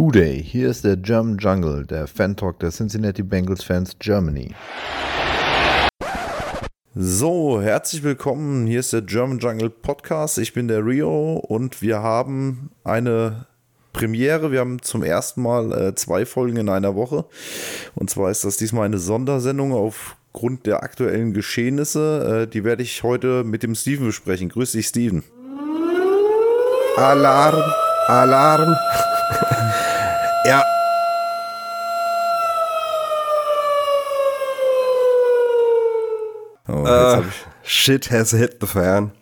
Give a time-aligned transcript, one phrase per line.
[0.00, 4.54] Who Day, hier ist der German Jungle, der Fan-Talk der Cincinnati Bengals Fans Germany.
[6.94, 10.38] So, herzlich willkommen, hier ist der German Jungle Podcast.
[10.38, 13.44] Ich bin der Rio und wir haben eine
[13.92, 14.50] Premiere.
[14.50, 17.26] Wir haben zum ersten Mal äh, zwei Folgen in einer Woche.
[17.94, 22.44] Und zwar ist das diesmal eine Sondersendung aufgrund der aktuellen Geschehnisse.
[22.44, 24.48] Äh, die werde ich heute mit dem Steven besprechen.
[24.48, 25.22] Grüß dich, Steven.
[26.96, 27.62] Alarm,
[28.06, 28.74] Alarm.
[30.50, 30.64] Ja.
[36.68, 37.24] Oh, uh,
[37.62, 39.12] shit has hit the fan.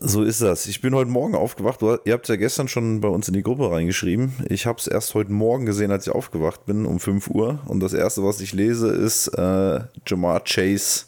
[0.00, 0.66] So ist das.
[0.66, 1.80] Ich bin heute Morgen aufgewacht.
[1.80, 4.34] Ihr habt es ja gestern schon bei uns in die Gruppe reingeschrieben.
[4.48, 7.60] Ich habe es erst heute Morgen gesehen, als ich aufgewacht bin, um 5 Uhr.
[7.66, 11.06] Und das erste, was ich lese, ist äh, Jamar Chase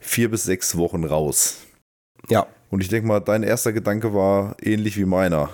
[0.00, 1.58] vier bis sechs Wochen raus.
[2.28, 2.46] Ja.
[2.70, 5.48] Und ich denke mal, dein erster Gedanke war ähnlich wie meiner.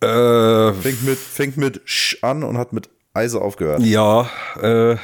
[0.00, 0.06] Äh,
[0.72, 3.80] fängt mit, fängt mit Sch an und hat mit Eise aufgehört.
[3.82, 4.28] Ja,
[4.60, 4.96] äh,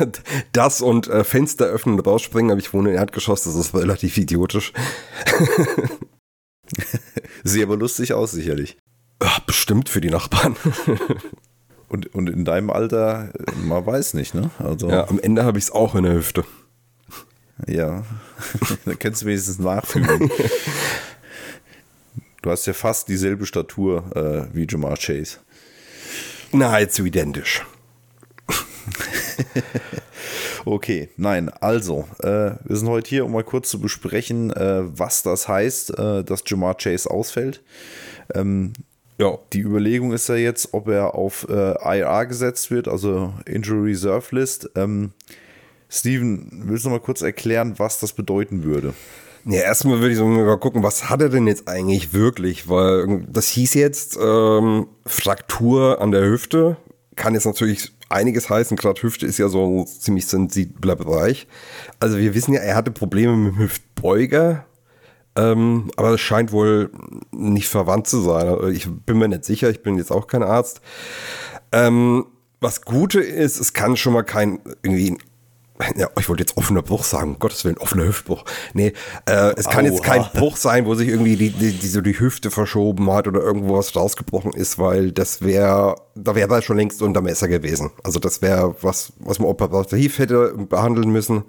[0.52, 4.18] das und äh, Fenster öffnen und rausspringen, aber ich wohne im Erdgeschoss, das ist relativ
[4.18, 4.72] idiotisch.
[7.44, 8.76] Sieht aber lustig aus, sicherlich.
[9.18, 10.56] Ach, bestimmt für die Nachbarn.
[11.88, 14.50] und, und in deinem Alter, man weiß nicht, ne?
[14.58, 16.44] Also, ja, am Ende habe ich es auch in der Hüfte.
[17.66, 18.04] Ja,
[18.84, 20.30] dann kannst du wenigstens nachfühlen.
[22.44, 25.38] Du hast ja fast dieselbe Statur äh, wie Jamar Chase.
[26.52, 27.64] Nahezu identisch.
[30.66, 35.22] Okay, nein, also, äh, wir sind heute hier, um mal kurz zu besprechen, äh, was
[35.22, 37.62] das heißt, äh, dass Jamar Chase ausfällt.
[38.34, 38.72] Ähm,
[39.18, 39.38] ja.
[39.52, 44.34] Die Überlegung ist ja jetzt, ob er auf äh, IR gesetzt wird, also Injury Reserve
[44.34, 44.70] List.
[44.74, 45.12] Ähm,
[45.90, 48.94] Steven, willst du mal kurz erklären, was das bedeuten würde?
[49.46, 52.68] Ja, erstmal würde ich so mal gucken, was hat er denn jetzt eigentlich wirklich?
[52.68, 56.76] Weil das hieß jetzt ähm, Fraktur an der Hüfte.
[57.14, 58.76] Kann jetzt natürlich einiges heißen.
[58.76, 61.46] Gerade Hüfte ist ja so ein ziemlich sensibler Bereich.
[62.00, 64.64] Also wir wissen ja, er hatte Probleme mit dem Hüftbeuger.
[65.36, 66.90] Ähm, aber es scheint wohl
[67.32, 68.72] nicht verwandt zu sein.
[68.72, 70.80] Ich bin mir nicht sicher, ich bin jetzt auch kein Arzt.
[71.72, 72.26] Ähm,
[72.60, 75.18] was Gute ist, es kann schon mal kein irgendwie
[75.96, 78.44] ja, ich wollte jetzt offener Bruch sagen, um Gottes Willen, offener Hüftbruch.
[78.74, 78.92] Nee,
[79.26, 79.90] äh, es kann Aua.
[79.90, 83.26] jetzt kein Bruch sein, wo sich irgendwie die, die, die, so die Hüfte verschoben hat
[83.26, 87.48] oder irgendwo was rausgebrochen ist, weil das wäre, da wäre er schon längst unter Messer
[87.48, 87.90] gewesen.
[88.04, 91.44] Also das wäre was, was man operativ hätte behandeln müssen.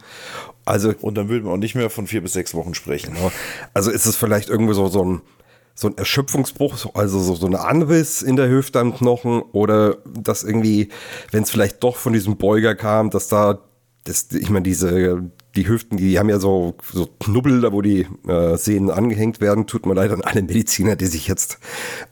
[0.66, 3.13] Also, Und dann würden wir auch nicht mehr von vier bis sechs Wochen sprechen.
[3.13, 3.31] Genau.
[3.75, 5.22] Also ist es vielleicht irgendwie so, so ein,
[5.75, 10.44] so ein Erschöpfungsbruch, also so, so eine Anriss in der Hüfte am Knochen oder dass
[10.44, 10.90] irgendwie,
[11.31, 13.59] wenn es vielleicht doch von diesem Beuger kam, dass da
[14.06, 18.08] das, ich meine, diese, die Hüften, die haben ja so, so Knubbel, da wo die
[18.28, 19.66] äh, Sehnen angehängt werden.
[19.66, 21.58] Tut mir leid an alle Mediziner, die sich jetzt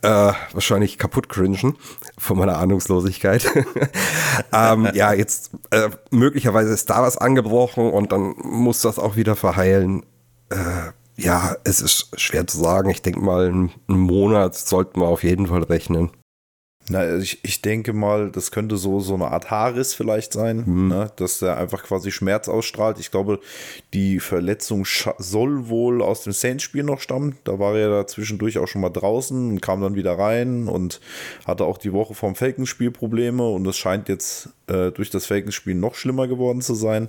[0.02, 1.78] äh, wahrscheinlich kaputt cringen
[2.18, 3.46] von meiner Ahnungslosigkeit.
[4.54, 9.36] ähm, ja, jetzt äh, möglicherweise ist da was angebrochen und dann muss das auch wieder
[9.36, 10.04] verheilen.
[10.50, 12.90] Äh, ja, es ist schwer zu sagen.
[12.90, 16.10] Ich denke mal, einen Monat sollten wir auf jeden Fall rechnen.
[16.89, 20.88] Na, ich, ich denke mal, das könnte so, so eine Art Haarriss vielleicht sein, mhm.
[20.89, 21.11] ne?
[21.16, 22.99] dass der einfach quasi Schmerz ausstrahlt.
[22.99, 23.39] Ich glaube,
[23.94, 24.85] die Verletzung
[25.17, 27.38] soll wohl aus dem Saints-Spiel noch stammen.
[27.45, 30.99] Da war er da zwischendurch auch schon mal draußen und kam dann wieder rein und
[31.45, 35.75] hatte auch die Woche vom Falcons-Spiel Probleme und es scheint jetzt äh, durch das Falcons-Spiel
[35.75, 37.07] noch schlimmer geworden zu sein.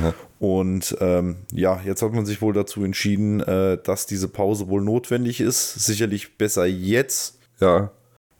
[0.00, 0.14] Ja.
[0.38, 4.82] Und ähm, ja, jetzt hat man sich wohl dazu entschieden, äh, dass diese Pause wohl
[4.82, 5.74] notwendig ist.
[5.74, 7.38] Sicherlich besser jetzt.
[7.60, 7.90] Ja.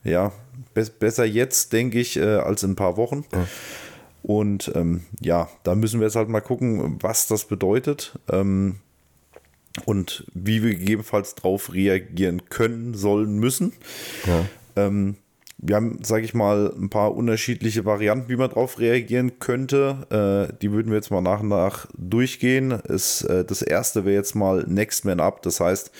[0.05, 0.33] Ja,
[0.75, 3.25] be besser jetzt, denke ich, äh, als in ein paar Wochen.
[3.33, 3.47] Ja.
[4.23, 8.77] Und ähm, ja, da müssen wir jetzt halt mal gucken, was das bedeutet ähm,
[9.85, 13.73] und wie wir gegebenenfalls darauf reagieren können, sollen, müssen.
[14.27, 14.45] Ja.
[14.85, 15.17] Ähm,
[15.61, 20.51] wir haben, sage ich mal, ein paar unterschiedliche Varianten, wie man darauf reagieren könnte.
[20.51, 22.71] Äh, die würden wir jetzt mal nach und nach durchgehen.
[22.71, 25.43] Ist, äh, das erste wäre jetzt mal Next Man Up.
[25.43, 25.91] Das heißt,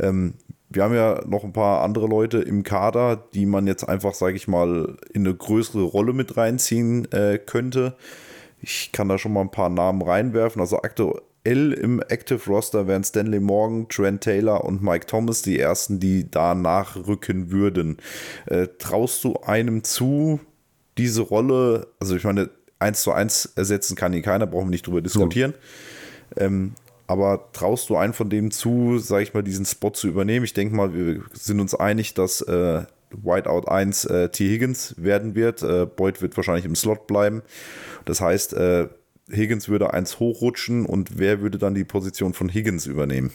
[0.00, 0.34] ähm,
[0.74, 4.36] wir haben ja noch ein paar andere Leute im Kader, die man jetzt einfach, sage
[4.36, 7.96] ich mal, in eine größere Rolle mit reinziehen äh, könnte.
[8.60, 10.60] Ich kann da schon mal ein paar Namen reinwerfen.
[10.60, 16.00] Also aktuell im Active Roster wären Stanley Morgan, Trent Taylor und Mike Thomas die ersten,
[16.00, 17.98] die da nachrücken würden.
[18.46, 20.40] Äh, traust du einem zu,
[20.98, 24.86] diese Rolle, also ich meine, eins zu eins ersetzen kann ihn keiner, brauchen wir nicht
[24.86, 25.54] drüber diskutieren.
[26.36, 26.46] Ja.
[26.46, 26.74] Ähm,
[27.06, 30.44] aber traust du einen von denen zu, sag ich mal, diesen Spot zu übernehmen?
[30.44, 34.48] Ich denke mal, wir sind uns einig, dass äh, Whiteout 1 äh, T.
[34.48, 35.62] Higgins werden wird.
[35.62, 37.42] Äh, Boyd wird wahrscheinlich im Slot bleiben.
[38.04, 38.88] Das heißt, äh,
[39.30, 43.32] Higgins würde eins hochrutschen und wer würde dann die Position von Higgins übernehmen?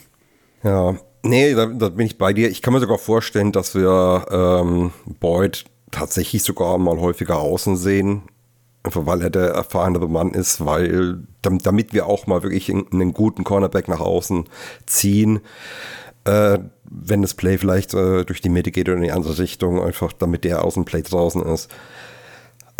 [0.62, 2.48] Ja, Nee, da, da, bin ich bei dir.
[2.48, 8.22] Ich kann mir sogar vorstellen, dass wir ähm, Boyd tatsächlich sogar mal häufiger außen sehen.
[8.82, 13.44] Einfach weil er der erfahrenere Mann ist, weil damit wir auch mal wirklich einen guten
[13.44, 14.44] Cornerback nach außen
[14.86, 15.40] ziehen,
[16.24, 19.82] äh, wenn das Play vielleicht äh, durch die Mitte geht oder in die andere Richtung,
[19.82, 21.70] einfach damit der Außenplay draußen ist.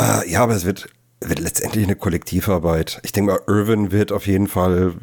[0.00, 0.88] Äh, ja, aber es wird,
[1.20, 3.00] wird letztendlich eine Kollektivarbeit.
[3.02, 4.94] Ich denke mal, Irvin wird auf jeden Fall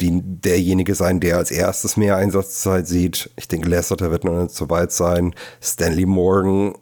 [0.00, 3.30] die, derjenige sein, der als erstes mehr Einsatzzeit sieht.
[3.36, 5.34] Ich denke, Lasseter wird noch nicht so weit sein.
[5.62, 6.74] Stanley Morgan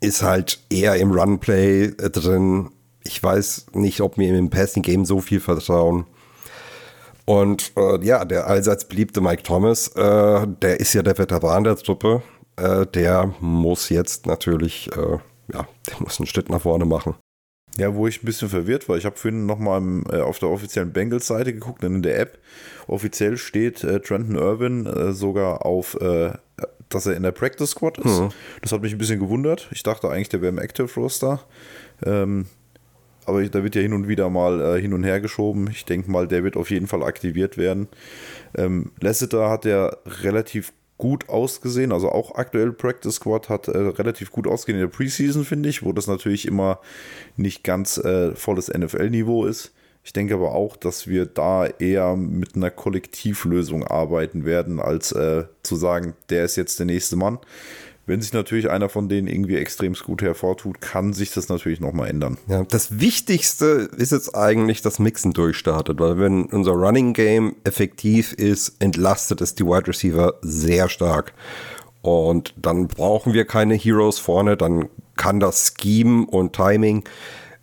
[0.00, 2.70] ist halt eher im Runplay äh, drin.
[3.06, 6.06] Ich weiß nicht, ob mir im Passing Game so viel vertrauen.
[7.24, 11.76] Und äh, ja, der allseits beliebte Mike Thomas, äh, der ist ja der Veteran der
[11.76, 12.22] Truppe.
[12.56, 15.18] Äh, der muss jetzt natürlich, äh,
[15.52, 17.14] ja, der muss einen Schritt nach vorne machen.
[17.78, 18.96] Ja, wo ich ein bisschen verwirrt war.
[18.96, 22.38] Ich habe vorhin nochmal äh, auf der offiziellen Bengals-Seite geguckt, denn in der App
[22.86, 26.32] offiziell steht äh, Trenton Irwin äh, sogar auf, äh,
[26.88, 28.20] dass er in der Practice Squad ist.
[28.20, 28.28] Mhm.
[28.62, 29.68] Das hat mich ein bisschen gewundert.
[29.72, 31.40] Ich dachte eigentlich, der wäre im Active Roster.
[32.04, 32.46] Ähm,
[33.26, 35.68] aber da wird ja hin und wieder mal äh, hin und her geschoben.
[35.70, 37.88] Ich denke mal, der wird auf jeden Fall aktiviert werden.
[38.56, 44.30] Ähm, Lasseter hat ja relativ gut ausgesehen, also auch aktuell Practice Squad hat äh, relativ
[44.30, 46.80] gut ausgesehen in der Preseason, finde ich, wo das natürlich immer
[47.36, 49.72] nicht ganz äh, volles NFL-Niveau ist.
[50.06, 55.46] Ich denke aber auch, dass wir da eher mit einer Kollektivlösung arbeiten werden, als äh,
[55.64, 57.40] zu sagen, der ist jetzt der nächste Mann.
[58.08, 62.08] Wenn sich natürlich einer von denen irgendwie extrem gut hervortut, kann sich das natürlich nochmal
[62.08, 62.38] ändern.
[62.46, 68.32] Ja, das Wichtigste ist jetzt eigentlich, dass Mixen durchstartet, weil wenn unser Running Game effektiv
[68.32, 71.34] ist, entlastet es die Wide Receiver sehr stark.
[72.00, 77.02] Und dann brauchen wir keine Heroes vorne, dann kann das Scheme und Timing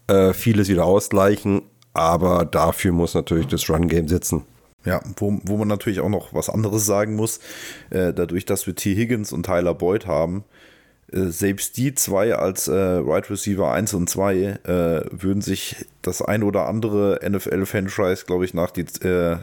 [0.07, 1.61] äh, vieles wieder ausgleichen,
[1.93, 4.43] aber dafür muss natürlich das Run Game sitzen.
[4.85, 7.39] Ja, wo, wo man natürlich auch noch was anderes sagen muss,
[7.89, 8.95] äh, dadurch, dass wir T.
[8.95, 10.43] Higgins und Tyler Boyd haben,
[11.11, 16.21] äh, selbst die zwei als äh, Right Receiver 1 und 2 äh, würden sich das
[16.21, 19.37] ein oder andere NFL-Franchise, glaube ich, nach die, äh,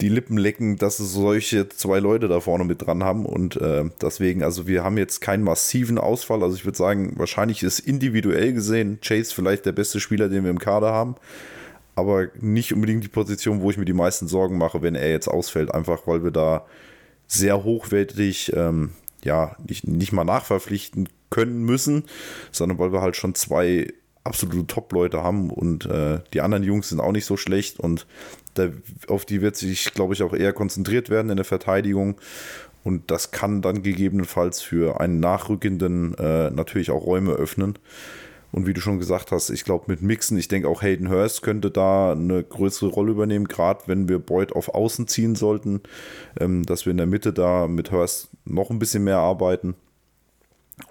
[0.00, 3.26] die Lippen lecken, dass sie solche zwei Leute da vorne mit dran haben.
[3.26, 6.42] Und äh, deswegen, also wir haben jetzt keinen massiven Ausfall.
[6.42, 10.50] Also ich würde sagen, wahrscheinlich ist individuell gesehen Chase vielleicht der beste Spieler, den wir
[10.50, 11.16] im Kader haben
[12.00, 15.28] aber nicht unbedingt die Position, wo ich mir die meisten Sorgen mache, wenn er jetzt
[15.28, 16.66] ausfällt, einfach weil wir da
[17.26, 18.90] sehr hochwertig, ähm,
[19.22, 22.04] ja, nicht, nicht mal nachverpflichten können müssen,
[22.50, 23.92] sondern weil wir halt schon zwei
[24.24, 28.06] absolute Top-Leute haben und äh, die anderen Jungs sind auch nicht so schlecht und
[28.54, 28.68] da,
[29.08, 32.20] auf die wird sich, glaube ich, auch eher konzentriert werden in der Verteidigung.
[32.82, 37.78] Und das kann dann gegebenenfalls für einen Nachrückenden äh, natürlich auch Räume öffnen.
[38.52, 41.42] Und wie du schon gesagt hast, ich glaube mit Mixen, ich denke auch Hayden Hurst
[41.42, 45.80] könnte da eine größere Rolle übernehmen, gerade wenn wir Boyd auf Außen ziehen sollten,
[46.38, 49.74] ähm, dass wir in der Mitte da mit Hurst noch ein bisschen mehr arbeiten.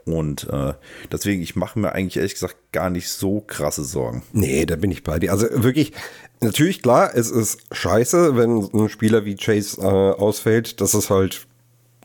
[0.05, 0.73] Und äh,
[1.11, 4.23] deswegen, ich mache mir eigentlich ehrlich gesagt gar nicht so krasse Sorgen.
[4.33, 5.31] Nee, da bin ich bei dir.
[5.31, 5.93] Also wirklich,
[6.41, 10.79] natürlich klar, es ist scheiße, wenn ein Spieler wie Chase äh, ausfällt.
[10.79, 11.47] Das ist halt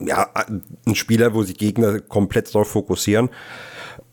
[0.01, 0.31] ja
[0.87, 3.29] ein Spieler, wo sich Gegner komplett darauf fokussieren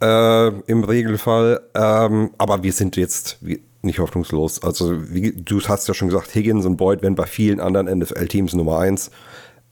[0.01, 1.61] äh, im Regelfall.
[1.75, 3.39] Ähm, aber wir sind jetzt
[3.81, 4.63] nicht hoffnungslos.
[4.63, 8.53] Also, wie, du hast ja schon gesagt, Higgins und Boyd werden bei vielen anderen NFL-Teams
[8.53, 9.11] Nummer eins.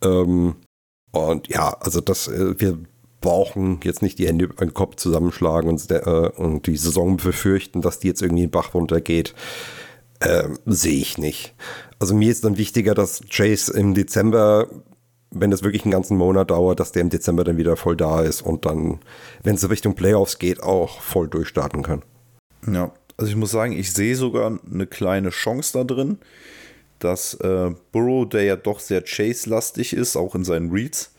[0.03, 0.55] Ähm,
[1.11, 2.77] und ja, also das, äh, wir
[3.21, 7.81] brauchen jetzt nicht die Hände über den Kopf zusammenschlagen und, äh, und die Saison befürchten,
[7.81, 9.33] dass die jetzt irgendwie den Bach runtergeht.
[10.21, 11.53] Ähm, Sehe ich nicht.
[11.99, 14.67] Also mir ist dann wichtiger, dass Chase im Dezember
[15.31, 18.21] wenn es wirklich einen ganzen Monat dauert, dass der im Dezember dann wieder voll da
[18.21, 18.99] ist und dann,
[19.43, 22.03] wenn es Richtung Playoffs geht, auch voll durchstarten kann.
[22.67, 26.17] Ja, also ich muss sagen, ich sehe sogar eine kleine Chance da drin,
[26.99, 31.13] dass äh, Burrow, der ja doch sehr Chase-lastig ist, auch in seinen Reads,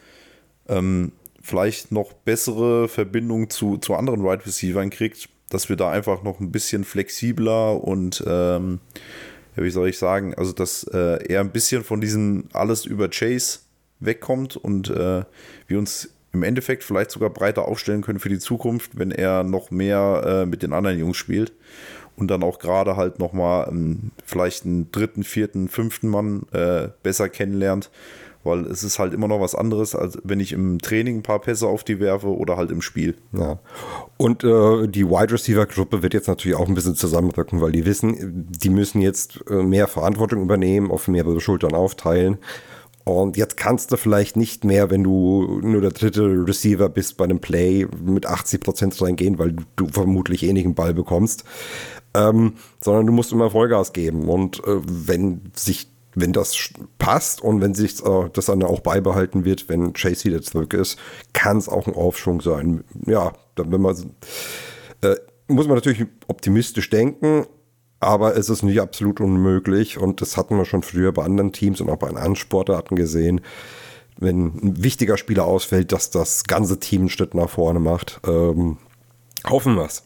[0.69, 1.13] ähm,
[1.43, 6.23] vielleicht noch bessere Verbindungen zu, zu anderen Wide right Receivers kriegt, dass wir da einfach
[6.23, 8.81] noch ein bisschen flexibler und ähm,
[9.57, 13.09] ja, wie soll ich sagen, also dass äh, er ein bisschen von diesem alles über
[13.09, 13.61] Chase
[14.01, 15.25] wegkommt und äh,
[15.67, 19.71] wir uns im Endeffekt vielleicht sogar breiter aufstellen können für die Zukunft, wenn er noch
[19.71, 21.53] mehr äh, mit den anderen Jungs spielt
[22.17, 27.29] und dann auch gerade halt nochmal ähm, vielleicht einen dritten, vierten, fünften Mann äh, besser
[27.29, 27.91] kennenlernt,
[28.45, 31.41] weil es ist halt immer noch was anderes, als wenn ich im Training ein paar
[31.41, 33.17] Pässe auf die werfe oder halt im Spiel.
[33.33, 33.59] Ja.
[34.17, 37.85] Und äh, die Wide Receiver Gruppe wird jetzt natürlich auch ein bisschen zusammenrücken, weil die
[37.85, 42.39] wissen, die müssen jetzt äh, mehr Verantwortung übernehmen, auf mehrere Schultern aufteilen.
[43.13, 47.25] Und jetzt kannst du vielleicht nicht mehr, wenn du nur der dritte Receiver bist bei
[47.25, 51.45] einem Play, mit 80 Prozent reingehen, weil du, vermutlich eh nicht einen Ball bekommst,
[52.15, 54.29] ähm, sondern du musst immer Vollgas geben.
[54.29, 59.45] Und äh, wenn sich wenn das passt und wenn sich äh, das dann auch beibehalten
[59.45, 60.99] wird, wenn Chase wieder zurück ist,
[61.33, 62.83] kann es auch ein Aufschwung sein.
[63.07, 63.95] Ja, dann wenn man
[65.03, 65.15] äh,
[65.47, 67.47] muss man natürlich optimistisch denken,
[68.01, 71.81] aber es ist nicht absolut unmöglich und das hatten wir schon früher bei anderen Teams
[71.81, 73.43] und auch bei anderen Sportarten gesehen.
[74.19, 78.21] Wenn ein wichtiger Spieler ausfällt, dass das ganze Team einen Schritt nach vorne macht.
[78.27, 78.79] Ähm,
[79.49, 80.03] hoffen wir es.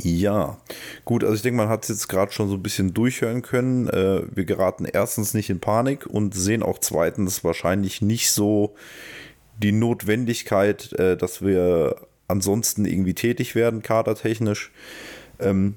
[0.00, 0.58] Ja,
[1.04, 3.88] gut, also ich denke, man hat es jetzt gerade schon so ein bisschen durchhören können.
[3.88, 8.74] Äh, wir geraten erstens nicht in Panik und sehen auch zweitens wahrscheinlich nicht so
[9.62, 11.96] die Notwendigkeit, äh, dass wir
[12.28, 14.72] ansonsten irgendwie tätig werden, kadertechnisch.
[15.38, 15.76] Ähm,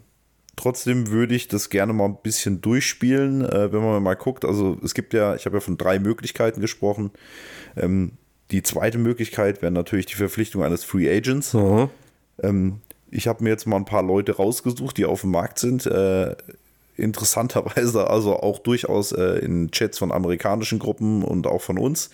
[0.58, 4.44] trotzdem würde ich das gerne mal ein bisschen durchspielen, äh, wenn man mal guckt.
[4.44, 7.12] Also es gibt ja, ich habe ja von drei Möglichkeiten gesprochen.
[7.78, 8.14] Ähm,
[8.52, 11.54] die zweite Möglichkeit wäre natürlich die Verpflichtung eines Free Agents.
[11.54, 11.90] Mhm.
[12.42, 15.86] Ähm, ich habe mir jetzt mal ein paar Leute rausgesucht, die auf dem Markt sind.
[15.86, 16.36] Äh,
[16.98, 22.10] interessanterweise also auch durchaus äh, in Chats von amerikanischen Gruppen und auch von uns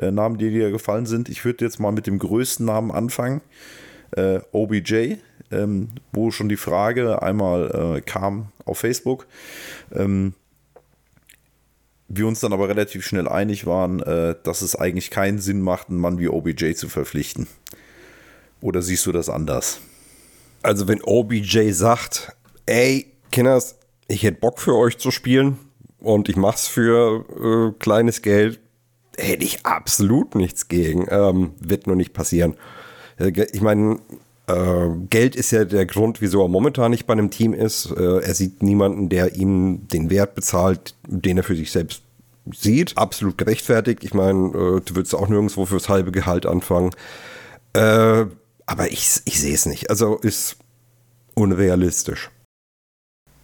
[0.00, 1.28] äh, Namen, die dir gefallen sind.
[1.28, 3.40] Ich würde jetzt mal mit dem größten Namen anfangen.
[4.10, 5.16] Äh, OBJ,
[5.62, 9.26] ähm, wo schon die Frage einmal äh, kam auf Facebook.
[9.92, 10.34] Ähm,
[12.08, 15.88] wir uns dann aber relativ schnell einig waren, äh, dass es eigentlich keinen Sinn macht,
[15.88, 17.46] einen Mann wie OBJ zu verpflichten.
[18.60, 19.80] Oder siehst du das anders?
[20.62, 22.32] Also wenn OBJ sagt,
[22.66, 23.76] ey, Kinders,
[24.08, 25.58] ich hätte Bock für euch zu spielen
[25.98, 27.24] und ich mach's für
[27.74, 28.60] äh, kleines Geld,
[29.16, 31.06] hätte ich absolut nichts gegen.
[31.10, 32.56] Ähm, wird nur nicht passieren.
[33.18, 33.98] Äh, ich meine,
[34.46, 37.90] Geld ist ja der Grund, wieso er momentan nicht bei einem Team ist.
[37.96, 42.02] Äh, er sieht niemanden, der ihm den Wert bezahlt, den er für sich selbst
[42.52, 42.98] sieht.
[42.98, 44.04] Absolut gerechtfertigt.
[44.04, 46.90] Ich meine, äh, du würdest auch nirgendwo fürs halbe Gehalt anfangen.
[47.72, 48.26] Äh,
[48.66, 49.88] aber ich, ich sehe es nicht.
[49.88, 50.56] Also ist
[51.34, 52.30] unrealistisch.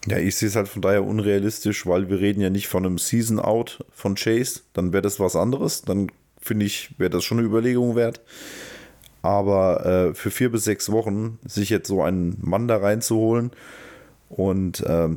[0.07, 2.99] Ja, ich sehe es halt von daher unrealistisch, weil wir reden ja nicht von einem
[2.99, 4.61] Season Out von Chase.
[4.73, 5.83] Dann wäre das was anderes.
[5.83, 8.21] Dann finde ich, wäre das schon eine Überlegung wert.
[9.23, 13.51] Aber äh, für vier bis sechs Wochen sich jetzt so einen Mann da reinzuholen
[14.31, 15.09] und äh,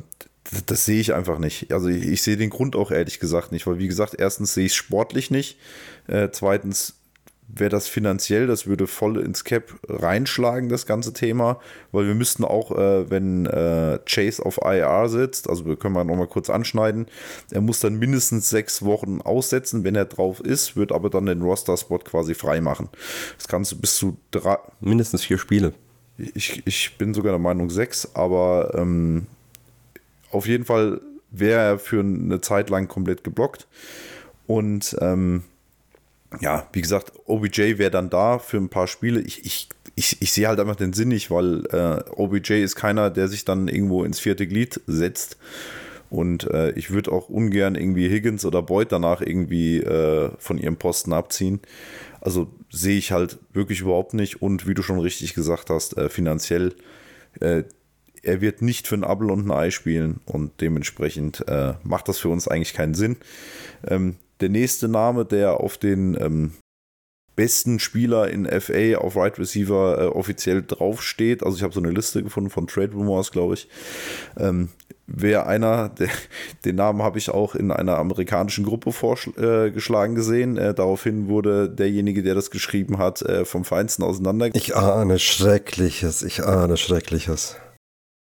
[0.50, 1.72] das, das, sehe ich einfach nicht.
[1.72, 4.66] Also ich, ich, sehe den Grund auch ehrlich gesagt nicht, weil wie gesagt, erstens sehe
[4.66, 5.58] ich es sportlich nicht.
[6.06, 6.96] Äh, zweitens
[7.48, 11.60] wäre das finanziell, das würde voll ins Cap reinschlagen, das ganze Thema,
[11.92, 16.04] weil wir müssten auch, äh, wenn äh, Chase auf IR sitzt, also wir können wir
[16.04, 17.06] nochmal kurz anschneiden,
[17.50, 21.42] er muss dann mindestens sechs Wochen aussetzen, wenn er drauf ist, wird aber dann den
[21.42, 22.88] Roster-Spot quasi frei machen.
[23.36, 24.58] Das kannst du bis zu drei.
[24.80, 25.74] Mindestens vier Spiele.
[26.16, 29.26] Ich, ich bin sogar der Meinung sechs, aber ähm,
[30.30, 33.66] auf jeden Fall wäre er für eine Zeit lang komplett geblockt
[34.46, 35.42] und ähm,
[36.40, 39.20] ja, wie gesagt, OBJ wäre dann da für ein paar Spiele.
[39.20, 43.10] Ich, ich, ich, ich sehe halt einfach den Sinn nicht, weil äh, OBJ ist keiner,
[43.10, 45.36] der sich dann irgendwo ins vierte Glied setzt.
[46.10, 50.76] Und äh, ich würde auch ungern irgendwie Higgins oder Boyd danach irgendwie äh, von ihrem
[50.76, 51.60] Posten abziehen.
[52.20, 54.40] Also sehe ich halt wirklich überhaupt nicht.
[54.40, 56.74] Und wie du schon richtig gesagt hast, äh, finanziell,
[57.40, 57.64] äh,
[58.22, 60.20] er wird nicht für ein Apple und ein Ei spielen.
[60.24, 63.16] Und dementsprechend äh, macht das für uns eigentlich keinen Sinn.
[63.86, 66.52] Ähm, der nächste Name, der auf den ähm,
[67.36, 71.42] besten Spieler in FA auf Right Receiver äh, offiziell draufsteht.
[71.42, 73.68] Also ich habe so eine Liste gefunden von Trade Rumors, glaube ich.
[74.38, 74.68] Ähm,
[75.06, 76.08] Wäre einer, der,
[76.64, 80.56] den Namen habe ich auch in einer amerikanischen Gruppe vorgeschlagen äh, gesehen.
[80.56, 84.50] Äh, daraufhin wurde derjenige, der das geschrieben hat, äh, vom Feinsten auseinander.
[84.54, 87.56] Ich ahne Schreckliches, ich ahne Schreckliches.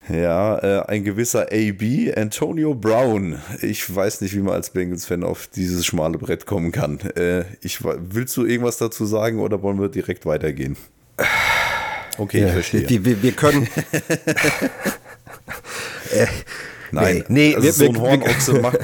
[0.09, 3.39] Ja, äh, ein gewisser AB, Antonio Brown.
[3.61, 6.99] Ich weiß nicht, wie man als Bengals-Fan auf dieses schmale Brett kommen kann.
[7.15, 10.77] Äh, ich, willst du irgendwas dazu sagen oder wollen wir direkt weitergehen?
[12.17, 12.89] Okay, ja, ich verstehe.
[12.89, 13.67] Wir, wir, wir können.
[16.11, 16.27] äh,
[16.91, 18.79] Nein, nee, nee also wir, so ein Hornochse macht,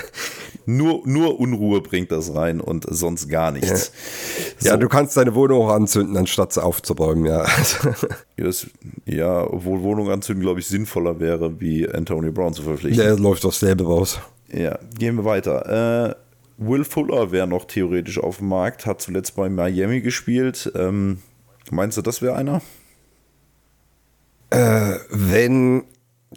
[0.66, 3.70] nur, nur Unruhe bringt das rein und sonst gar nichts.
[3.70, 4.70] Ja, so.
[4.70, 7.46] ja du kannst deine Wohnung auch anzünden, anstatt sie aufzuräumen, ja.
[8.38, 8.68] Das,
[9.06, 13.04] ja, obwohl Wohnung anzünden, glaube ich, sinnvoller wäre, wie Antonio Brown zu verpflichten.
[13.04, 14.20] Der läuft doch selber raus.
[14.52, 16.10] Ja, gehen wir weiter.
[16.10, 16.16] Äh,
[16.58, 20.72] Will Fuller wäre noch theoretisch auf dem Markt, hat zuletzt bei Miami gespielt.
[20.76, 21.20] Ähm,
[21.72, 22.62] meinst du, das wäre einer?
[24.52, 25.84] Äh, wenn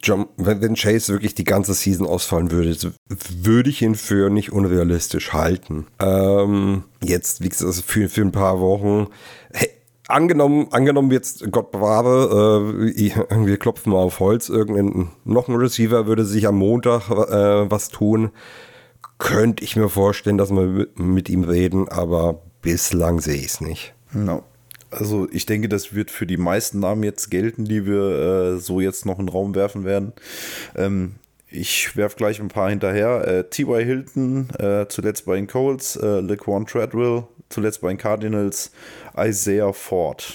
[0.03, 5.33] John, wenn, Chase wirklich die ganze Season ausfallen würde, würde ich ihn für nicht unrealistisch
[5.33, 5.87] halten.
[5.99, 9.09] Ähm, jetzt, wie gesagt, für, für ein paar Wochen.
[9.53, 9.71] Hey,
[10.09, 13.15] angenommen, angenommen jetzt, Gott bewahre, äh,
[13.47, 17.89] wir klopfen mal auf Holz, irgendein, noch ein Receiver würde sich am Montag äh, was
[17.89, 18.31] tun.
[19.19, 23.95] Könnte ich mir vorstellen, dass wir mit ihm reden, aber bislang sehe ich es nicht.
[24.13, 24.43] No.
[24.91, 28.81] Also ich denke, das wird für die meisten Namen jetzt gelten, die wir äh, so
[28.81, 30.13] jetzt noch in den Raum werfen werden.
[30.77, 31.17] Ähm,
[31.49, 33.27] ich werfe gleich ein paar hinterher.
[33.27, 33.85] Äh, T.Y.
[33.85, 38.73] Hilton, äh, zuletzt bei den Colts, äh, Laquan Treadwell, zuletzt bei den Cardinals,
[39.17, 40.35] Isaiah Ford,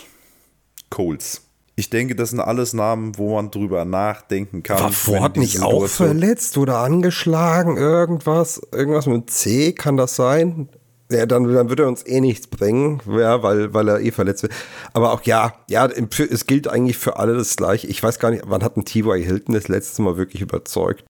[0.90, 1.42] Colts.
[1.76, 4.80] Ich denke, das sind alles Namen, wo man drüber nachdenken kann.
[4.80, 7.78] War Ford nicht auch verletzt oder angeschlagen?
[7.78, 8.62] Irgendwas?
[8.72, 10.70] Irgendwas mit C, kann das sein?
[11.12, 14.44] Ja, dann, dann wird er uns eh nichts bringen, ja, weil, weil er eh verletzt
[14.44, 14.54] wird.
[14.94, 17.88] Aber auch ja, ja, es gilt eigentlich für alle das gleiche.
[17.88, 19.22] Ich weiß gar nicht, wann hat ein T.Y.
[19.22, 21.04] Hilton das letzte Mal wirklich überzeugt?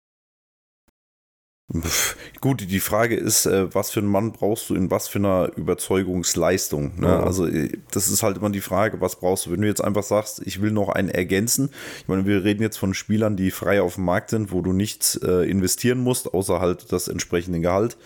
[2.40, 5.50] Gut, die Frage ist, äh, was für einen Mann brauchst du in was für einer
[5.56, 7.00] Überzeugungsleistung?
[7.00, 7.06] Ne?
[7.06, 7.22] Ja.
[7.22, 9.52] Also äh, das ist halt immer die Frage, was brauchst du?
[9.52, 12.76] Wenn du jetzt einfach sagst, ich will noch einen ergänzen, ich meine, wir reden jetzt
[12.76, 16.60] von Spielern, die frei auf dem Markt sind, wo du nichts äh, investieren musst, außer
[16.60, 17.96] halt das entsprechende Gehalt,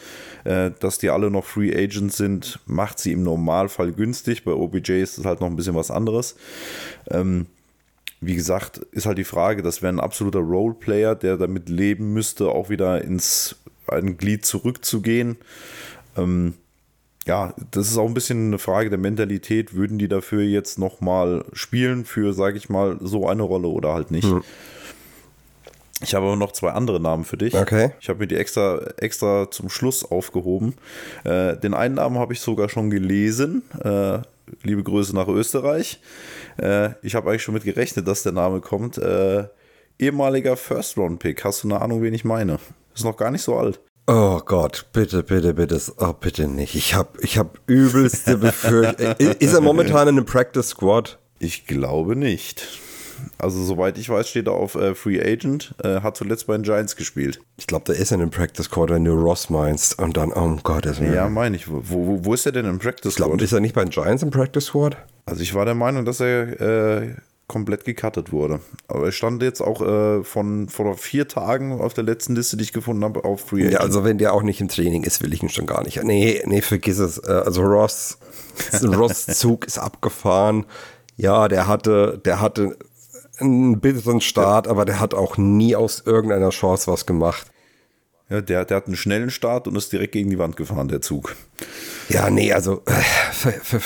[0.44, 4.44] äh, dass die alle noch Free Agents sind, macht sie im Normalfall günstig.
[4.44, 6.36] Bei OBJ ist es halt noch ein bisschen was anderes.
[7.10, 7.46] Ähm,
[8.20, 12.49] wie gesagt, ist halt die Frage, das wäre ein absoluter Roleplayer, der damit leben müsste,
[12.49, 13.56] auch wieder ins
[13.88, 15.37] ein Glied zurückzugehen.
[16.16, 16.54] Ähm,
[17.26, 19.75] ja, das ist auch ein bisschen eine Frage der Mentalität.
[19.75, 24.11] Würden die dafür jetzt nochmal spielen für, sage ich mal, so eine Rolle oder halt
[24.11, 24.28] nicht?
[24.28, 24.42] Hm.
[26.02, 27.54] Ich habe aber noch zwei andere Namen für dich.
[27.54, 27.92] Okay.
[28.00, 30.74] Ich habe mir die extra, extra zum Schluss aufgehoben.
[31.24, 33.62] Äh, den einen Namen habe ich sogar schon gelesen.
[33.82, 34.18] Äh,
[34.62, 36.00] liebe Grüße nach Österreich.
[36.58, 38.98] Äh, ich habe eigentlich schon mit gerechnet, dass der Name kommt.
[38.98, 39.44] Äh,
[39.98, 41.44] ehemaliger First-Round-Pick.
[41.44, 42.58] Hast du eine Ahnung, wen ich meine?
[42.94, 43.80] Ist noch gar nicht so alt.
[44.06, 46.76] Oh Gott, bitte, bitte, bitte, oh, bitte nicht.
[46.76, 49.16] Ich habe ich hab übelste Befürchtung.
[49.18, 51.18] Ist er momentan in einem Practice Squad?
[51.40, 52.68] Ich glaube nicht.
[53.38, 56.62] Also soweit ich weiß, steht er auf äh, Free Agent, äh, hat zuletzt bei den
[56.62, 57.40] Giants gespielt.
[57.56, 59.99] Ich glaube, der ist in einem Practice Squad, wenn du Ross meinst.
[59.99, 60.87] Und dann, oh Gott.
[60.87, 61.68] Ist ja, meine ich.
[61.68, 63.11] Wo, wo, wo, ist er denn im Practice?
[63.11, 64.96] Ich glaube, ist er nicht bei den Giants im Practice Squad?
[65.26, 67.14] Also ich war der Meinung, dass er äh,
[67.49, 68.61] komplett gecuttet wurde.
[68.88, 72.64] Aber er stand jetzt auch äh, von vor vier Tagen auf der letzten Liste, die
[72.64, 73.73] ich gefunden habe, auf Free Agent.
[73.75, 76.02] Ja, also wenn der auch nicht im Training ist, will ich ihn schon gar nicht.
[76.02, 77.18] Nee, nee, vergiss es.
[77.18, 78.18] Äh, also Ross,
[78.82, 80.66] Ross Zug ist abgefahren.
[81.16, 82.76] Ja, der hatte, der hatte
[83.38, 87.46] einen bitteren Start, aber der hat auch nie aus irgendeiner Chance was gemacht.
[88.29, 91.01] Ja, der, der hat einen schnellen Start und ist direkt gegen die Wand gefahren, der
[91.01, 91.37] Zug.
[92.09, 92.92] Ja, nee, also äh,
[93.33, 93.81] ver, ver,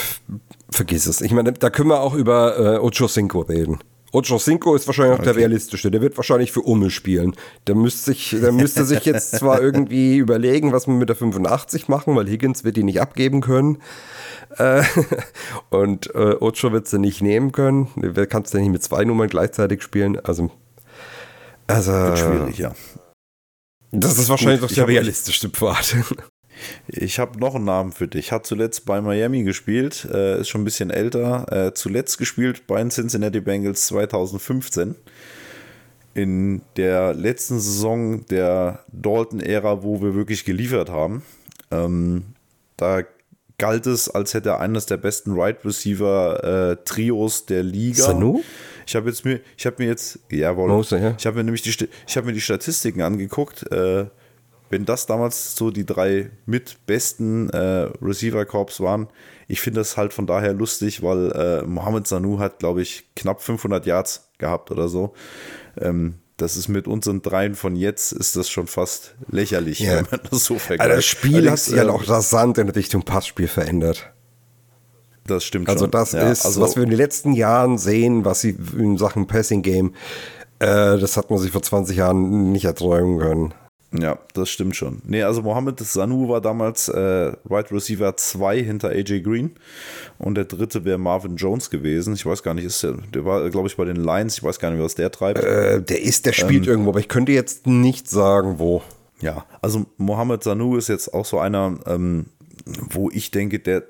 [0.70, 1.20] vergiss es.
[1.20, 3.80] Ich meine, da können wir auch über äh, Ocho Cinco reden.
[4.12, 5.32] Ocho Cinco ist wahrscheinlich auch okay.
[5.32, 5.90] der realistische.
[5.90, 7.36] Der wird wahrscheinlich für Umme spielen.
[7.66, 11.88] Der müsste sich, der müsste sich jetzt zwar irgendwie überlegen, was wir mit der 85
[11.88, 13.78] machen, weil Higgins wird die nicht abgeben können.
[14.58, 14.82] Äh,
[15.70, 17.88] und äh, Ocho wird sie nicht nehmen können.
[17.94, 20.18] Wer kannst du nicht mit zwei Nummern gleichzeitig spielen?
[20.18, 20.50] Also,
[21.66, 22.72] also wird schwierig, ja.
[23.92, 25.96] Das ist wahrscheinlich Gut, doch der realistischste Pfad.
[26.88, 28.32] Ich habe noch einen Namen für dich.
[28.32, 31.46] Hat zuletzt bei Miami gespielt, äh, ist schon ein bisschen älter.
[31.50, 34.96] Äh, zuletzt gespielt bei den Cincinnati Bengals 2015.
[36.14, 41.22] In der letzten Saison der Dalton-Ära, wo wir wirklich geliefert haben.
[41.70, 42.24] Ähm,
[42.76, 43.02] da
[43.60, 48.02] galt es, als hätte er eines der besten Right Receiver äh, Trios der Liga.
[48.02, 48.42] Sanu?
[48.86, 51.14] Ich habe jetzt mir, ich habe mir jetzt, jawohl, Mose, ja.
[51.16, 53.70] ich habe mir nämlich die, ich habe mir die Statistiken angeguckt.
[53.70, 54.06] Äh,
[54.70, 59.08] wenn das damals so die drei mit besten äh, Receiver-Corps waren,
[59.48, 63.42] ich finde das halt von daher lustig, weil äh, Mohamed Sanu hat, glaube ich, knapp
[63.42, 65.12] 500 Yards gehabt oder so.
[65.78, 69.96] Ähm, das ist mit unseren dreien von jetzt, ist das schon fast lächerlich, yeah.
[69.98, 70.80] wenn man das so vergleicht.
[70.80, 74.12] Also das Spiel Allerdings, hat sich ja auch rasant in Richtung Passspiel verändert.
[75.26, 75.90] Das stimmt also schon.
[75.90, 79.26] Das ja, ist, also was wir in den letzten Jahren sehen, was sie in Sachen
[79.26, 79.94] Passing Game,
[80.60, 83.54] äh, das hat man sich vor 20 Jahren nicht erträumen können.
[83.92, 85.02] Ja, das stimmt schon.
[85.04, 89.52] Nee, also Mohamed Sanu war damals äh, Wide Receiver 2 hinter AJ Green
[90.18, 92.14] und der dritte wäre Marvin Jones gewesen.
[92.14, 94.38] Ich weiß gar nicht, ist der, der war, glaube ich, bei den Lions.
[94.38, 95.42] Ich weiß gar nicht, was der treibt.
[95.42, 98.82] Äh, der ist, der spielt ähm, irgendwo, aber ich könnte jetzt nicht sagen, wo.
[99.20, 102.26] Ja, also Mohamed Sanu ist jetzt auch so einer, ähm,
[102.90, 103.82] wo ich denke, der,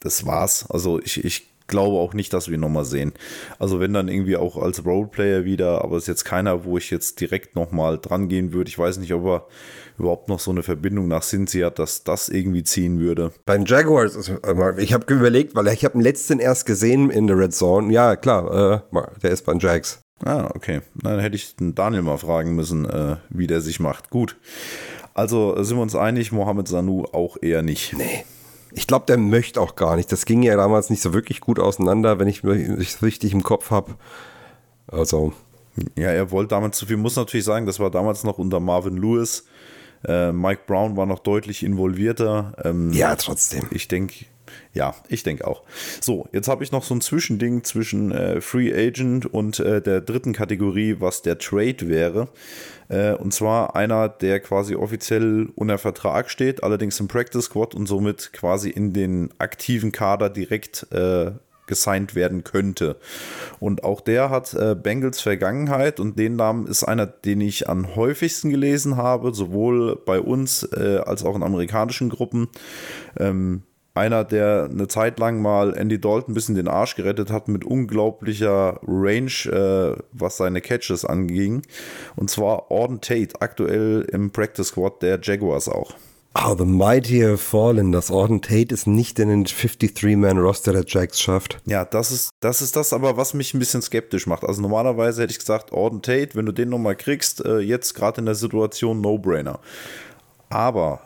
[0.00, 0.64] das war's.
[0.70, 3.12] Also ich, ich glaube auch nicht, dass wir ihn nochmal sehen.
[3.58, 6.90] Also wenn dann irgendwie auch als Roleplayer wieder, aber es ist jetzt keiner, wo ich
[6.90, 8.68] jetzt direkt nochmal dran gehen würde.
[8.68, 9.46] Ich weiß nicht, ob er
[9.98, 13.32] überhaupt noch so eine Verbindung nach Cincy hat, dass das irgendwie ziehen würde.
[13.44, 14.30] Beim Jaguars,
[14.78, 17.92] ich habe überlegt, weil ich habe den letzten erst gesehen in der Red Zone.
[17.92, 20.00] Ja, klar, äh, der ist beim Jags.
[20.24, 20.80] Ah, okay.
[20.94, 24.10] Dann hätte ich den Daniel mal fragen müssen, äh, wie der sich macht.
[24.10, 24.36] Gut.
[25.14, 27.94] Also sind wir uns einig, Mohamed Sanu auch eher nicht.
[27.96, 28.24] Nee.
[28.76, 30.12] Ich glaube, der möchte auch gar nicht.
[30.12, 33.70] Das ging ja damals nicht so wirklich gut auseinander, wenn ich es richtig im Kopf
[33.70, 33.94] habe.
[34.86, 35.32] Also.
[35.96, 36.98] Ja, er wollte damals zu viel.
[36.98, 39.46] Muss natürlich sagen, das war damals noch unter Marvin Lewis.
[40.06, 42.54] Äh, Mike Brown war noch deutlich involvierter.
[42.64, 43.66] Ähm, ja, trotzdem.
[43.70, 44.26] Ich denke,
[44.72, 45.62] Ja, ich denke auch.
[46.00, 50.00] So, jetzt habe ich noch so ein Zwischending zwischen äh, Free Agent und äh, der
[50.00, 52.28] dritten Kategorie, was der Trade wäre.
[52.88, 57.86] Äh, und zwar einer, der quasi offiziell unter Vertrag steht, allerdings im Practice Squad und
[57.86, 61.32] somit quasi in den aktiven Kader direkt äh,
[61.66, 62.96] gesigned werden könnte.
[63.60, 67.96] Und auch der hat äh, Bengals Vergangenheit und den Namen ist einer, den ich am
[67.96, 72.48] häufigsten gelesen habe, sowohl bei uns äh, als auch in amerikanischen Gruppen.
[73.18, 73.62] Ähm,
[73.96, 77.64] einer, der eine Zeit lang mal Andy Dalton ein bisschen den Arsch gerettet hat mit
[77.64, 81.62] unglaublicher Range, äh, was seine Catches anging.
[82.14, 85.94] Und zwar Orden Tate, aktuell im Practice Squad der Jaguars auch.
[86.38, 91.18] Oh, the mighty have fallen, dass Orden Tate es nicht in den 53-Man-Roster der Jacks
[91.18, 91.58] schafft.
[91.64, 94.44] Ja, das ist, das ist das aber, was mich ein bisschen skeptisch macht.
[94.44, 98.20] Also normalerweise hätte ich gesagt, Orden Tate, wenn du den nochmal kriegst, äh, jetzt gerade
[98.20, 99.60] in der Situation No-Brainer.
[100.50, 101.00] Aber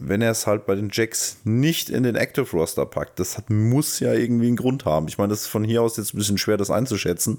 [0.00, 3.50] wenn er es halt bei den Jacks nicht in den Active Roster packt, das hat,
[3.50, 5.08] muss ja irgendwie einen Grund haben.
[5.08, 7.38] Ich meine, das ist von hier aus jetzt ein bisschen schwer, das einzuschätzen.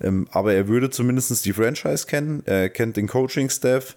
[0.00, 3.96] Ähm, aber er würde zumindest die Franchise kennen, er kennt den Coaching-Staff,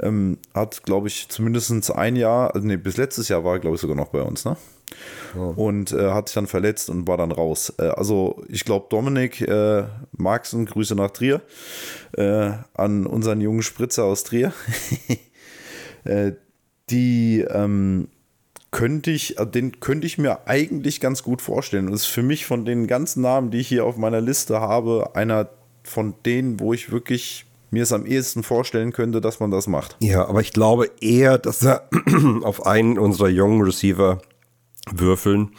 [0.00, 3.74] ähm, hat, glaube ich, zumindest ein Jahr, also nee, bis letztes Jahr war er, glaube
[3.74, 4.56] ich, sogar noch bei uns, ne?
[5.36, 5.54] Oh.
[5.56, 7.72] Und äh, hat sich dann verletzt und war dann raus.
[7.78, 11.40] Äh, also, ich glaube, Dominik äh, Marxen, Grüße nach Trier,
[12.16, 14.52] äh, an unseren jungen Spritzer aus Trier.
[16.92, 18.08] die ähm,
[18.70, 21.88] könnte ich, äh, den könnte ich mir eigentlich ganz gut vorstellen.
[21.88, 25.10] Und ist für mich von den ganzen Namen, die ich hier auf meiner Liste habe,
[25.14, 25.48] einer
[25.82, 29.96] von denen, wo ich wirklich mir es am ehesten vorstellen könnte, dass man das macht.
[30.00, 31.88] Ja, aber ich glaube eher, dass er
[32.42, 34.20] auf einen unserer jungen Receiver
[34.90, 35.52] würfeln,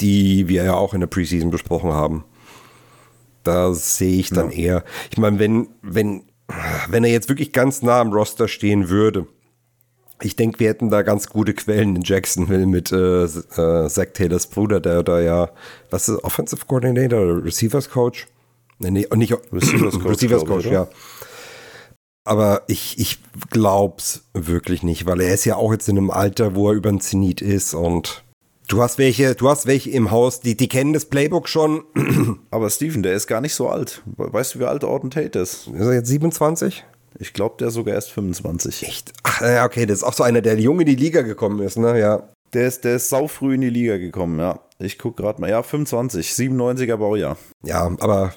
[0.00, 2.24] die wir ja auch in der Preseason besprochen haben.
[3.44, 4.56] Da sehe ich dann ja.
[4.56, 4.84] eher.
[5.10, 6.24] Ich meine, wenn, wenn,
[6.88, 9.26] wenn er jetzt wirklich ganz nah am Roster stehen würde,
[10.22, 14.46] ich denke, wir hätten da ganz gute Quellen in Jacksonville mit äh, äh, Zach Taylors
[14.46, 15.50] Bruder, der da ja,
[15.90, 18.26] was ist Offensive Coordinator oder Receivers Coach?
[18.78, 20.88] Nee, nee, nicht Receivers Coach, Receivers Coach ich, ja.
[22.24, 26.54] Aber ich, ich glaub's wirklich nicht, weil er ist ja auch jetzt in einem Alter,
[26.54, 28.24] wo er über den Zenit ist und
[28.68, 31.84] du hast welche, du hast welche im Haus, die, die kennen das Playbook schon.
[32.50, 34.02] Aber Steven, der ist gar nicht so alt.
[34.16, 35.68] Weißt du, wie alt Orton Tate ist?
[35.68, 36.84] Ist er jetzt 27?
[37.18, 38.86] Ich glaube, der ist sogar erst 25.
[38.86, 39.12] Echt?
[39.22, 41.78] Ach, ja, okay, das ist auch so einer, der jung in die Liga gekommen ist,
[41.78, 41.98] ne?
[41.98, 42.28] Ja.
[42.52, 44.60] Der ist, der ist sau früh in die Liga gekommen, ja.
[44.78, 45.50] Ich gucke gerade mal.
[45.50, 47.36] Ja, 25, 97er Baujahr.
[47.64, 48.34] Ja, aber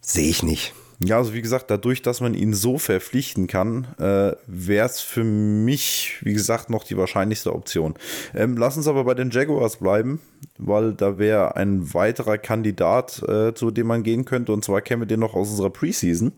[0.00, 0.74] sehe ich nicht.
[1.04, 5.24] Ja, also wie gesagt, dadurch, dass man ihn so verpflichten kann, äh, wäre es für
[5.24, 7.94] mich, wie gesagt, noch die wahrscheinlichste Option.
[8.34, 10.20] Ähm, lass uns aber bei den Jaguars bleiben,
[10.56, 15.02] weil da wäre ein weiterer Kandidat, äh, zu dem man gehen könnte, und zwar kennen
[15.02, 16.32] wir den noch aus unserer Preseason.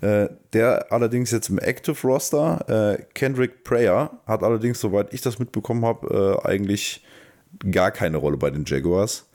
[0.00, 5.38] Äh, der allerdings jetzt im Active Roster, äh, Kendrick Prayer, hat allerdings, soweit ich das
[5.38, 7.04] mitbekommen habe, äh, eigentlich
[7.70, 9.26] gar keine Rolle bei den Jaguars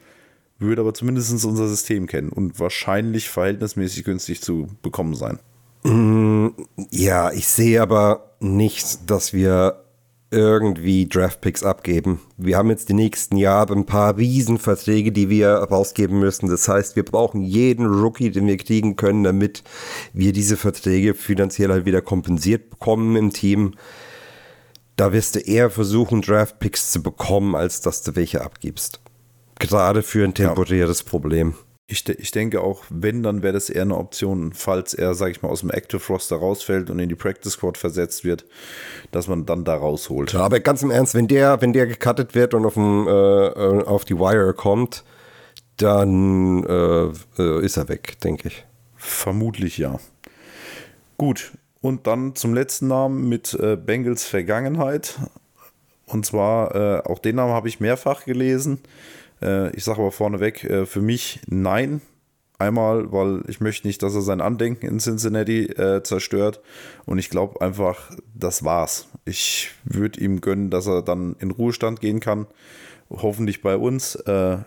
[0.60, 5.40] würde aber zumindest unser System kennen und wahrscheinlich verhältnismäßig günstig zu bekommen sein.
[5.84, 6.50] Mm,
[6.92, 9.84] ja, ich sehe aber nicht, dass wir
[10.30, 12.20] irgendwie Draftpicks abgeben.
[12.36, 16.50] Wir haben jetzt die nächsten Jahre ein paar Riesenverträge, die wir rausgeben müssen.
[16.50, 19.64] Das heißt, wir brauchen jeden Rookie, den wir kriegen können, damit
[20.12, 23.76] wir diese Verträge finanziell halt wieder kompensiert bekommen im Team.
[24.98, 29.00] Da wirst du eher versuchen, Draftpicks zu bekommen, als dass du welche abgibst.
[29.60, 31.10] Gerade für ein temporäres ja.
[31.10, 31.56] Problem.
[31.90, 35.42] Ich, ich denke auch, wenn, dann wäre das eher eine Option, falls er, sag ich
[35.42, 38.46] mal, aus dem Active Roster rausfällt und in die Practice Squad versetzt wird,
[39.12, 40.34] dass man dann da rausholt.
[40.34, 43.12] Ja, aber ganz im Ernst, wenn der, wenn der gecuttet wird und auf, dem, äh,
[43.12, 45.06] äh auf die Wire kommt,
[45.78, 48.66] dann äh, äh, ist er weg, denke ich.
[48.98, 49.98] Vermutlich ja.
[51.18, 55.18] Gut, und dann zum letzten Namen mit äh, Bengals Vergangenheit.
[56.06, 58.80] Und zwar, äh, auch den Namen habe ich mehrfach gelesen.
[59.42, 62.02] Äh, ich sage aber vorneweg, äh, für mich nein.
[62.60, 66.60] Einmal, weil ich möchte nicht, dass er sein Andenken in Cincinnati äh, zerstört.
[67.06, 69.08] Und ich glaube einfach, das war's.
[69.26, 72.48] Ich würde ihm gönnen, dass er dann in Ruhestand gehen kann.
[73.12, 74.16] Hoffentlich bei uns.
[74.16, 74.58] Äh,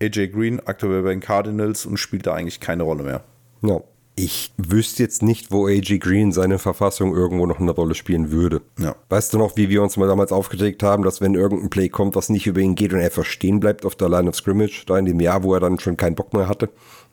[0.00, 3.24] AJ Green, aktuell bei den Cardinals und spielt da eigentlich keine Rolle mehr.
[3.62, 3.80] Ja,
[4.18, 8.62] ich wüsste jetzt nicht, wo AG Green seine Verfassung irgendwo noch eine Rolle spielen würde.
[8.76, 8.96] Ja.
[9.08, 12.16] Weißt du noch, wie wir uns mal damals aufgeregt haben, dass wenn irgendein Play kommt,
[12.16, 14.84] was nicht über ihn geht und er einfach stehen bleibt auf der Line of Scrimmage,
[14.86, 16.68] da in dem Jahr, wo er dann schon keinen Bock mehr hatte?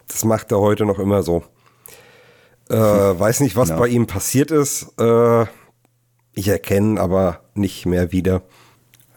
[0.08, 1.44] Das macht er heute noch immer so.
[2.70, 3.78] Äh, weiß nicht, was ja.
[3.78, 5.00] bei ihm passiert ist.
[5.00, 5.46] Äh,
[6.34, 8.42] ich erkenne aber nicht mehr wieder.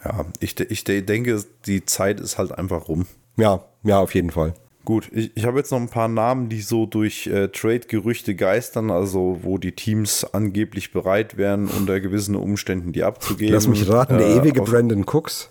[0.05, 3.07] Ja, ich, ich denke, die Zeit ist halt einfach rum.
[3.35, 4.53] Ja, ja, auf jeden Fall.
[4.85, 8.91] Gut, ich, ich habe jetzt noch ein paar Namen, die so durch äh, Trade-Gerüchte geistern,
[8.91, 13.53] also wo die Teams angeblich bereit wären, unter gewissen Umständen die abzugeben.
[13.53, 15.49] Lass mich raten, der äh, ewige Brandon Cooks.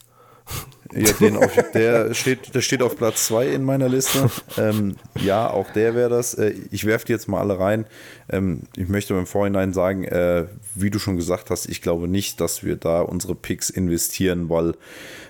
[0.94, 4.30] Ja, den auf, der, steht, der steht auf Platz 2 in meiner Liste.
[4.56, 6.34] Ähm, ja, auch der wäre das.
[6.34, 7.84] Äh, ich werfe die jetzt mal alle rein.
[8.30, 12.40] Ähm, ich möchte im Vorhinein sagen, äh, wie du schon gesagt hast, ich glaube nicht,
[12.40, 14.74] dass wir da unsere Picks investieren, weil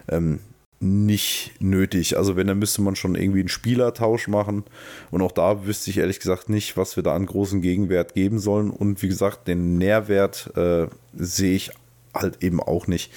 [0.08, 0.38] ähm,
[0.80, 2.16] nicht nötig.
[2.16, 4.64] Also wenn, dann müsste man schon irgendwie einen Spielertausch machen.
[5.10, 8.38] Und auch da wüsste ich ehrlich gesagt nicht, was wir da an großen Gegenwert geben
[8.38, 8.70] sollen.
[8.70, 11.70] Und wie gesagt, den Nährwert äh, sehe ich
[12.14, 13.12] halt eben auch nicht.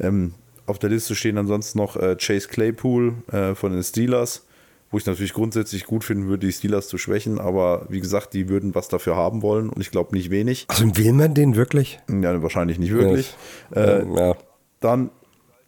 [0.00, 0.34] Ähm,
[0.66, 4.46] auf der Liste stehen ansonsten noch äh, Chase Claypool äh, von den Steelers,
[4.90, 8.48] wo ich natürlich grundsätzlich gut finden würde, die Steelers zu schwächen, aber wie gesagt, die
[8.48, 10.64] würden was dafür haben wollen und ich glaube nicht wenig.
[10.68, 11.98] Also will man den wirklich?
[12.08, 13.34] Ja, wahrscheinlich nicht wirklich.
[13.74, 14.30] Ja.
[14.30, 14.34] Äh.
[14.80, 15.10] Dann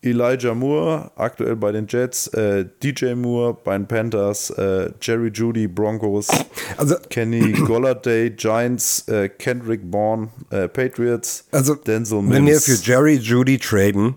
[0.06, 5.66] Elijah Moore, aktuell bei den Jets, äh, DJ Moore bei den Panthers, äh, Jerry Judy,
[5.68, 6.28] Broncos,
[6.76, 12.34] also, Kenny Golladay, Giants, äh, Kendrick Bourne, äh, Patriots, also, Denzel Mims.
[12.34, 14.14] Wenn wir für Jerry Judy traden,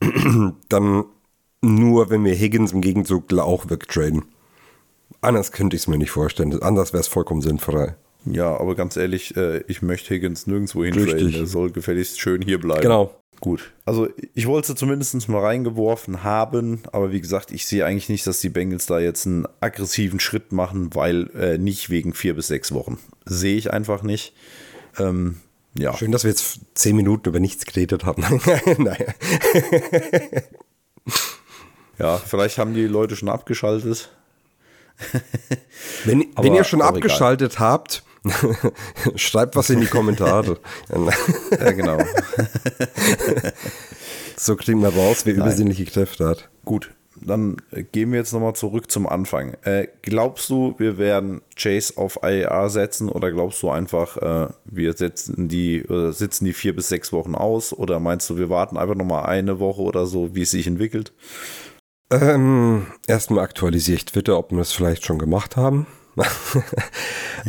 [0.68, 1.04] dann
[1.60, 4.24] nur, wenn wir Higgins im Gegenzug auch wegtraden.
[5.20, 6.62] Anders könnte ich es mir nicht vorstellen.
[6.62, 7.96] Anders wäre es vollkommen sinnfrei.
[8.26, 11.34] Ja, aber ganz ehrlich, äh, ich möchte Higgins nirgendwo hintraden.
[11.34, 12.82] Er soll gefälligst schön hier bleiben.
[12.82, 13.14] Genau.
[13.40, 13.72] Gut.
[13.84, 18.26] Also ich wollte sie zumindest mal reingeworfen haben, aber wie gesagt, ich sehe eigentlich nicht,
[18.26, 22.46] dass die Bengals da jetzt einen aggressiven Schritt machen, weil äh, nicht wegen vier bis
[22.46, 22.98] sechs Wochen.
[23.26, 24.34] Sehe ich einfach nicht.
[24.98, 25.36] Ähm,
[25.76, 25.94] ja.
[25.96, 28.22] Schön, dass wir jetzt zehn Minuten über nichts geredet haben.
[28.78, 29.06] naja.
[31.98, 34.10] ja, vielleicht haben die Leute schon abgeschaltet.
[36.04, 37.68] wenn, wenn ihr schon abgeschaltet egal.
[37.68, 38.04] habt,
[39.16, 40.58] schreibt was in die Kommentare.
[41.60, 41.98] ja, genau.
[44.36, 45.42] so kriegen wir raus, wer Nein.
[45.42, 46.48] übersinnliche Kräfte hat.
[46.64, 47.56] Gut, dann
[47.92, 49.54] gehen wir jetzt nochmal zurück zum Anfang.
[49.62, 54.92] Äh, glaubst du, wir werden Chase auf IAR setzen oder glaubst du einfach, äh, wir
[54.94, 58.76] setzen die, äh, sitzen die vier bis sechs Wochen aus oder meinst du, wir warten
[58.76, 61.12] einfach nochmal eine Woche oder so, wie es sich entwickelt?
[62.10, 65.86] Ähm, erstmal aktualisiere ich Twitter, ob wir es vielleicht schon gemacht haben.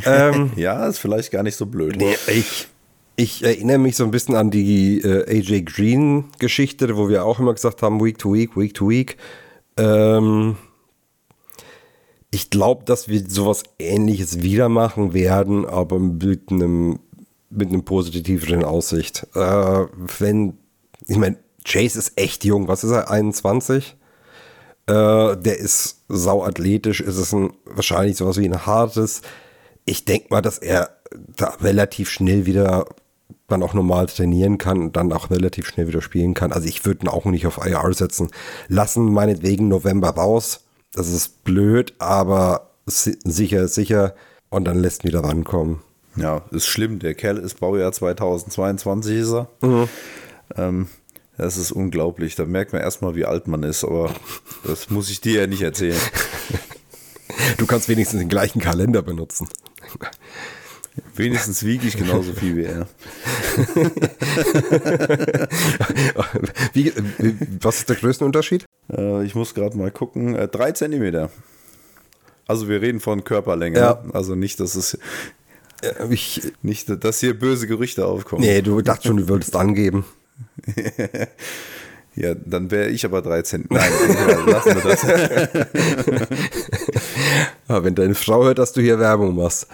[0.06, 1.96] ähm, ja, ist vielleicht gar nicht so blöd.
[1.98, 2.68] Nee, ich,
[3.16, 7.40] ich erinnere mich so ein bisschen an die äh, AJ Green Geschichte, wo wir auch
[7.40, 9.18] immer gesagt haben, Week to Week, Week to Week.
[9.78, 10.58] Ähm,
[12.32, 17.00] ich glaube, dass wir sowas ähnliches wieder machen werden, aber mit einem,
[17.50, 19.28] mit einem positiveren Aussicht.
[19.36, 19.86] Äh,
[20.20, 20.58] wenn,
[21.08, 23.96] ich meine, Chase ist echt jung, was ist er, 21?
[24.88, 29.22] Äh, der ist sauathletisch, ist es ein, wahrscheinlich sowas wie ein hartes.
[29.86, 30.90] Ich denke mal, dass er
[31.36, 32.86] da relativ schnell wieder
[33.48, 36.52] dann auch normal trainieren kann und dann auch relativ schnell wieder spielen kann.
[36.52, 38.32] Also ich würde ihn auch nicht auf IR setzen.
[38.68, 40.62] Lassen meinetwegen November raus.
[40.94, 44.16] Das ist blöd, aber sicher ist sicher.
[44.50, 45.82] Und dann lässt ihn wieder rankommen.
[46.16, 47.00] Ja, ist schlimm.
[47.00, 49.50] Der Kerl ist Baujahr 2022 ist er.
[49.62, 49.90] Mhm.
[50.56, 50.88] Ähm,
[51.38, 52.36] das ist unglaublich.
[52.36, 54.14] Da merkt man erstmal, wie alt man ist, aber
[54.64, 56.00] das muss ich dir ja nicht erzählen.
[57.58, 59.48] Du kannst wenigstens den gleichen Kalender benutzen.
[61.16, 62.88] Wenigstens wiege ich genauso viel wie er.
[66.74, 66.94] wie,
[67.62, 68.66] was ist der größte Unterschied?
[68.90, 70.36] Äh, ich muss gerade mal gucken.
[70.36, 71.30] Äh, drei Zentimeter.
[72.48, 73.78] Also wir reden von Körperlänge.
[73.78, 74.04] Ja.
[74.14, 74.98] Also nicht, dass es
[76.10, 78.42] ich, nicht, dass hier böse Gerüchte aufkommen.
[78.42, 80.06] Nee, du dachtest schon, du würdest angeben.
[82.16, 83.86] ja, dann wäre ich aber drei Zentimeter.
[83.86, 86.28] Nein, lassen wir das.
[87.68, 89.68] ja, wenn deine Frau hört, dass du hier Werbung machst.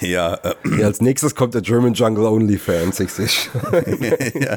[0.00, 3.28] Ja, äh, ja, als nächstes kommt der German Jungle Only Fans, ich sehe
[4.40, 4.56] ja,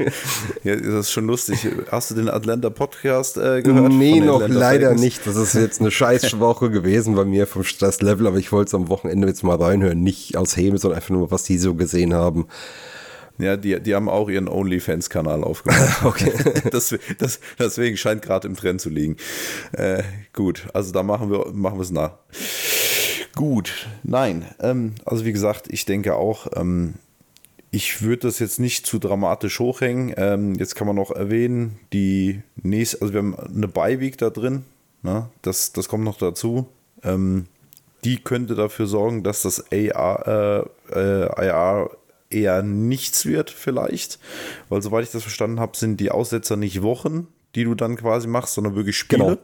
[0.64, 1.68] ja, das ist schon lustig.
[1.92, 3.92] Hast du den Atlanta Podcast äh, gehört?
[3.92, 5.02] Nee, noch Atlanta leider Fans?
[5.02, 5.28] nicht.
[5.28, 8.74] Das ist jetzt eine scheiß Woche gewesen bei mir vom Stresslevel, aber ich wollte es
[8.74, 10.02] am Wochenende jetzt mal reinhören.
[10.02, 12.48] Nicht aus Häme, sondern einfach nur, was die so gesehen haben.
[13.40, 16.04] Ja, die, die haben auch ihren OnlyFans-Kanal aufgemacht.
[16.04, 16.34] okay.
[16.72, 19.16] das, das, deswegen scheint gerade im Trend zu liegen.
[19.72, 22.12] Äh, gut, also da machen wir machen es nach.
[23.36, 24.46] Gut, nein.
[24.60, 26.96] Ähm, also wie gesagt, ich denke auch, ähm,
[27.72, 30.14] ich würde das jetzt nicht zu dramatisch hochhängen.
[30.18, 34.66] Ähm, jetzt kann man noch erwähnen, die nächste, also wir haben eine Beiweek da drin.
[35.02, 35.30] Ne?
[35.42, 36.68] Das, das kommt noch dazu.
[37.04, 37.46] Ähm,
[38.04, 41.92] die könnte dafür sorgen, dass das AR, äh, äh, IR
[42.30, 44.20] eher nichts wird, vielleicht.
[44.70, 48.28] Weil, soweit ich das verstanden habe, sind die Aussetzer nicht Wochen, die du dann quasi
[48.28, 49.24] machst, sondern wirklich Spiele.
[49.24, 49.38] Genau.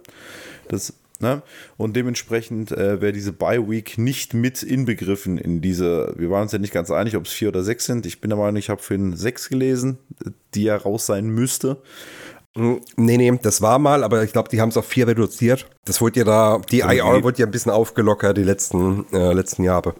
[0.67, 1.41] Das Ne?
[1.77, 6.13] Und dementsprechend äh, wäre diese Bye Week nicht mit inbegriffen in diese.
[6.17, 8.05] Wir waren uns ja nicht ganz einig, ob es vier oder sechs sind.
[8.05, 9.97] Ich bin der Meinung, ich habe für einen sechs gelesen,
[10.53, 11.77] die ja raus sein müsste.
[12.57, 15.67] Nee, nee, das war mal, aber ich glaube, die haben es auf vier reduziert.
[15.85, 16.97] Das wurde ja da, die okay.
[16.97, 19.95] IR wurde ja ein bisschen aufgelockert die letzten, äh, letzten Jahre.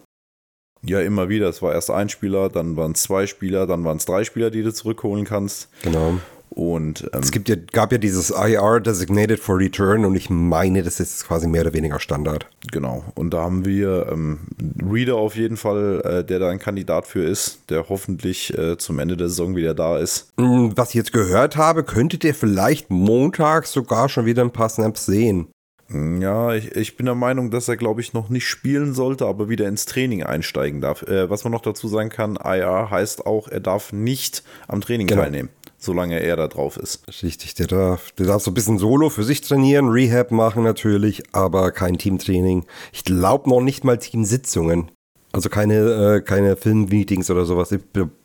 [0.86, 1.48] Ja, immer wieder.
[1.48, 4.50] Es war erst ein Spieler, dann waren es zwei Spieler, dann waren es drei Spieler,
[4.50, 5.68] die du zurückholen kannst.
[5.82, 6.14] Genau.
[6.48, 10.82] Und ähm, Es gibt ja, gab ja dieses IR Designated for Return und ich meine,
[10.82, 12.46] das ist quasi mehr oder weniger Standard.
[12.72, 13.04] genau.
[13.14, 14.38] Und da haben wir ähm,
[14.82, 18.98] Reader auf jeden Fall, äh, der da ein Kandidat für ist, der hoffentlich äh, zum
[19.00, 20.28] Ende der Saison wieder da ist.
[20.38, 24.70] Hm, Was ich jetzt gehört habe, könntet ihr vielleicht montags sogar schon wieder ein paar
[24.70, 25.48] Snaps sehen.
[25.88, 29.48] Ja, ich, ich bin der Meinung, dass er, glaube ich, noch nicht spielen sollte, aber
[29.48, 31.02] wieder ins Training einsteigen darf.
[31.02, 35.06] Äh, was man noch dazu sagen kann, IR heißt auch, er darf nicht am Training
[35.06, 35.22] Genau.
[35.22, 37.04] teilnehmen, solange er da drauf ist.
[37.22, 41.22] Richtig, der darf, der darf so ein bisschen Solo für sich trainieren, Rehab machen natürlich,
[41.32, 42.64] aber kein Teamtraining.
[42.92, 44.90] Ich glaube noch nicht mal Teamsitzungen.
[45.32, 47.72] Also keine, äh, keine Filmmeetings oder sowas.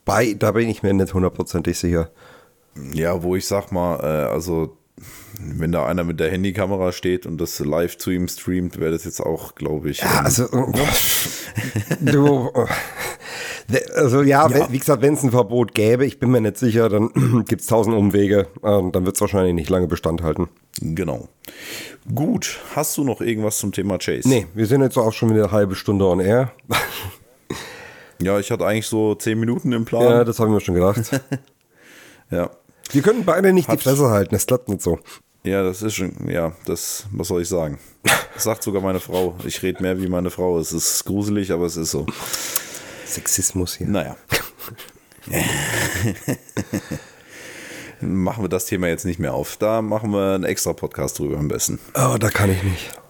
[0.06, 2.10] Bei, da bin ich mir nicht hundertprozentig sicher.
[2.93, 4.78] Ja, wo ich sag mal, äh, also
[5.58, 9.04] wenn da einer mit der Handykamera steht und das live zu ihm streamt, wäre das
[9.06, 10.00] jetzt auch, glaube ich.
[10.00, 10.48] Ja, ähm, also,
[12.02, 12.50] du,
[13.96, 14.54] also ja, Ja.
[14.54, 17.10] Wenn, wie gesagt, wenn es ein Verbot gäbe, ich bin mir nicht sicher, dann
[17.48, 18.48] gibt es tausend Umwege.
[18.64, 20.50] Ähm, dann wird es wahrscheinlich nicht lange Bestand halten.
[20.80, 21.28] genau.
[22.16, 24.28] Gut, hast du noch irgendwas zum Thema Chase?
[24.28, 26.52] Nee, wir sind jetzt auch schon wieder eine halbe Stunde on air.
[28.24, 30.04] Ja, ich hatte eigentlich so zehn Minuten im Plan.
[30.04, 31.02] Ja, das habe ich mir schon gedacht.
[32.30, 32.52] ja.
[32.92, 35.00] Wir können beide nicht Hat- die Fresse halten, es klappt nicht so.
[35.44, 37.80] Ja, das ist schon, ja, das, was soll ich sagen?
[38.34, 39.36] Das sagt sogar meine Frau.
[39.46, 40.60] Ich rede mehr wie meine Frau.
[40.60, 42.06] Es ist gruselig, aber es ist so.
[43.06, 43.88] Sexismus hier.
[43.88, 44.16] Naja.
[48.02, 49.58] machen wir das Thema jetzt nicht mehr auf.
[49.58, 51.80] Da machen wir einen extra Podcast drüber am besten.
[51.96, 53.01] Oh, da kann ich nicht.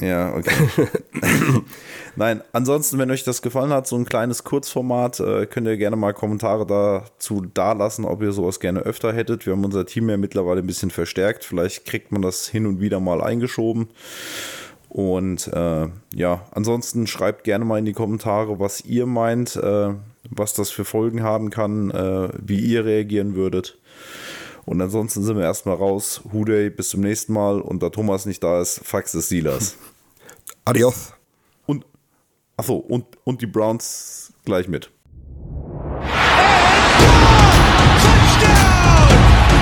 [0.00, 0.88] Ja, okay.
[2.16, 5.96] Nein, ansonsten, wenn euch das gefallen hat, so ein kleines Kurzformat, äh, könnt ihr gerne
[5.96, 9.46] mal Kommentare dazu dalassen, ob ihr sowas gerne öfter hättet.
[9.46, 11.44] Wir haben unser Team ja mittlerweile ein bisschen verstärkt.
[11.44, 13.88] Vielleicht kriegt man das hin und wieder mal eingeschoben.
[14.88, 19.94] Und äh, ja, ansonsten schreibt gerne mal in die Kommentare, was ihr meint, äh,
[20.30, 23.78] was das für Folgen haben kann, äh, wie ihr reagieren würdet.
[24.66, 26.20] Und ansonsten sind wir erstmal raus.
[26.32, 27.60] Huday, bis zum nächsten Mal.
[27.60, 29.76] Und da Thomas nicht da ist, Fax des Steelers.
[30.64, 31.12] Adios.
[31.66, 31.86] Und,
[32.56, 34.90] achso, und, und die Browns gleich mit.
[38.02, 39.08] Touchdown!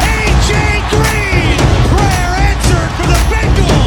[0.01, 0.57] A.J.
[0.90, 1.59] Green!
[1.90, 3.85] Prayer answered for the Bengals!